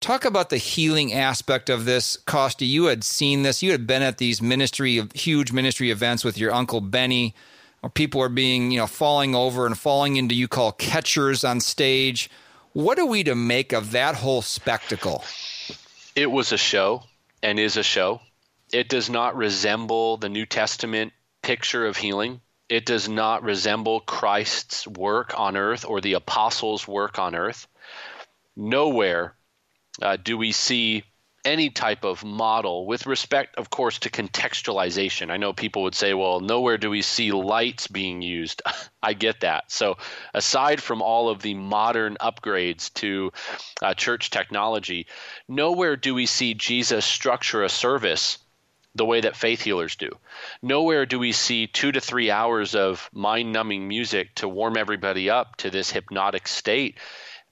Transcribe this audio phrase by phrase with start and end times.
[0.00, 2.64] Talk about the healing aspect of this, Costa.
[2.64, 3.64] You had seen this.
[3.64, 7.34] You had been at these ministry, huge ministry events with your uncle Benny,
[7.80, 11.58] where people are being, you know, falling over and falling into you call catchers on
[11.58, 12.30] stage.
[12.74, 15.24] What are we to make of that whole spectacle?
[16.14, 17.02] It was a show
[17.42, 18.20] and is a show.
[18.72, 21.12] It does not resemble the New Testament
[21.42, 22.40] picture of healing.
[22.68, 27.66] It does not resemble Christ's work on earth or the apostles' work on earth.
[28.54, 29.34] Nowhere
[30.02, 31.04] uh, do we see
[31.44, 35.30] any type of model with respect, of course, to contextualization.
[35.30, 38.60] I know people would say, well, nowhere do we see lights being used.
[39.02, 39.70] I get that.
[39.70, 39.96] So,
[40.34, 43.32] aside from all of the modern upgrades to
[43.80, 45.06] uh, church technology,
[45.48, 48.38] nowhere do we see Jesus structure a service
[48.94, 50.10] the way that faith healers do.
[50.60, 55.30] Nowhere do we see two to three hours of mind numbing music to warm everybody
[55.30, 56.98] up to this hypnotic state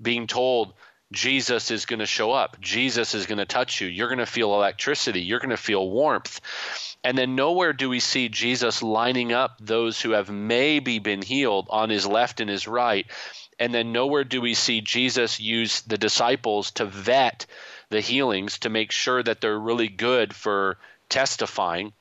[0.03, 0.75] being told,
[1.13, 2.61] Jesus is going to show up.
[2.61, 3.87] Jesus is going to touch you.
[3.87, 5.23] You're going to feel electricity.
[5.23, 6.41] You're going to feel warmth.
[7.05, 11.69] And then nowhere do we see Jesus lining up those who have maybe been healed
[11.71, 13.07] on his left and his right.
[13.59, 17.47] And then nowhere do we see Jesus use the disciples to vet
[17.89, 20.77] the healings to make sure that they're really good for
[21.09, 21.93] testifying.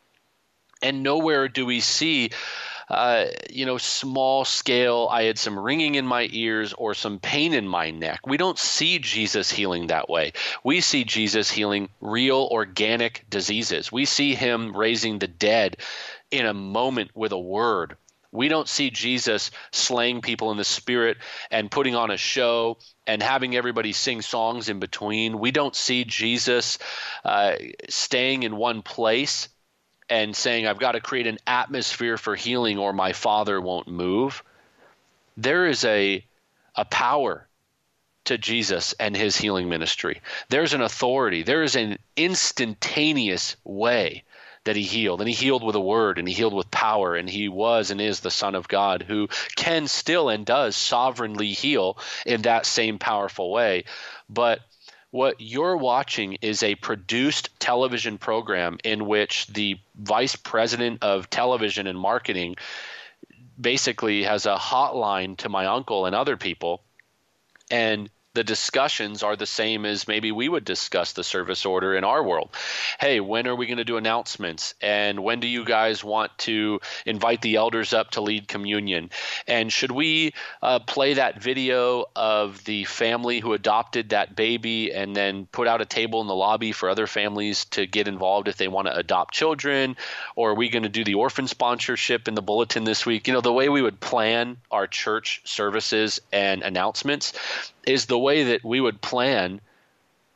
[0.82, 2.32] And nowhere do we see
[2.90, 7.54] uh, you know, small scale, I had some ringing in my ears or some pain
[7.54, 8.28] in my neck.
[8.28, 10.34] We don't see Jesus healing that way.
[10.64, 13.92] We see Jesus healing real organic diseases.
[13.92, 15.78] We see him raising the dead
[16.32, 17.98] in a moment with a word.
[18.32, 21.18] We don't see Jesus slaying people in the spirit
[21.50, 25.40] and putting on a show and having everybody sing songs in between.
[25.40, 26.78] We don't see Jesus
[27.24, 27.56] uh,
[27.88, 29.48] staying in one place
[30.10, 34.44] and saying, I've got to create an atmosphere for healing or my father won't move.
[35.38, 36.24] There is a,
[36.76, 37.48] a power
[38.26, 40.22] to Jesus and his healing ministry.
[40.50, 44.24] There's an authority, there is an instantaneous way
[44.66, 45.22] that he healed.
[45.22, 48.02] And he healed with a word, and he healed with power, and he was and
[48.02, 53.00] is the Son of God who can still and does sovereignly heal in that same
[53.00, 53.86] powerful way.
[54.28, 54.60] But
[55.16, 61.88] what you're watching is a produced television program in which the vice president of television
[61.88, 62.54] and marketing
[63.60, 66.82] basically has a hotline to my uncle and other people.
[67.72, 72.04] And the discussions are the same as maybe we would discuss the service order in
[72.04, 72.50] our world.
[73.00, 74.76] Hey, when are we going to do announcements?
[74.82, 79.10] And when do you guys want to invite the elders up to lead communion?
[79.48, 85.16] And should we uh, play that video of the family who adopted that baby and
[85.16, 88.58] then put out a table in the lobby for other families to get involved if
[88.58, 89.96] they want to adopt children?
[90.36, 93.28] Or are we going to do the orphan sponsorship in the bulletin this week?
[93.28, 97.32] You know, the way we would plan our church services and announcements
[97.86, 99.62] is the way that we would plan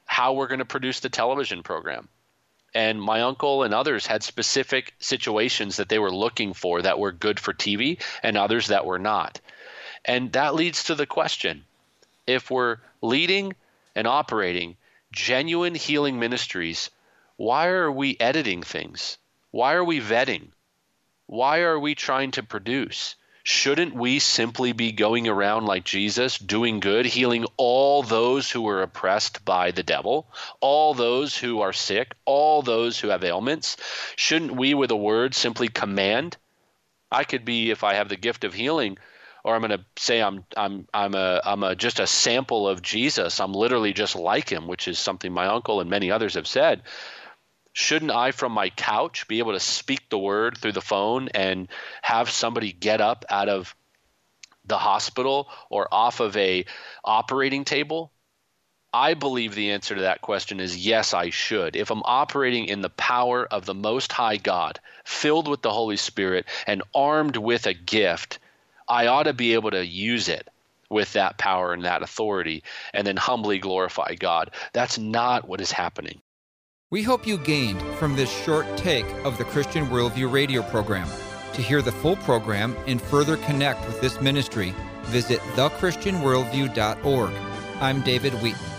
[0.06, 2.08] how we're going to produce the television program.
[2.76, 7.12] And my uncle and others had specific situations that they were looking for that were
[7.12, 9.42] good for TV and others that were not.
[10.06, 11.66] And that leads to the question
[12.28, 13.54] if we're leading
[13.96, 14.78] and operating
[15.12, 16.92] genuine healing ministries,
[17.38, 19.18] why are we editing things?
[19.50, 20.50] Why are we vetting?
[21.26, 23.16] Why are we trying to produce?
[23.52, 28.84] Shouldn't we simply be going around like Jesus, doing good, healing all those who are
[28.84, 33.76] oppressed by the devil, all those who are sick, all those who have ailments?
[34.18, 36.38] Shouldn't we, with a word, simply command?
[37.12, 39.00] I could be, if I have the gift of healing,
[39.44, 42.84] or I'm going to say I'm I'm I'm a I'm a just a sample of
[42.84, 43.40] Jesus.
[43.40, 46.84] I'm literally just like him, which is something my uncle and many others have said
[47.80, 51.70] shouldn't I, from my couch, be able to speak the word through the phone and
[52.02, 53.74] have somebody get up out of
[54.66, 56.66] the hospital or off of a
[57.06, 58.12] operating table?
[58.94, 61.78] I believe the answer to that question is yes, I should.
[61.78, 65.98] If I'm operating in the power of the Most High God, filled with the Holy
[65.98, 68.40] Spirit, and armed with a gift,
[68.90, 70.50] I ought to be able to use it
[70.90, 72.64] with that power and that authority
[72.94, 74.52] and then humbly glorify God.
[74.74, 76.22] That's not what is happening.
[76.92, 81.08] We hope you gained from this short take of the Christian Worldview radio program.
[81.54, 87.32] To hear the full program and further connect with this ministry, visit thechristianworldview.org.
[87.80, 88.79] I'm David Wheaton.